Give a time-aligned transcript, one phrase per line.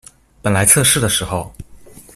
[0.41, 1.53] 本來測試的時候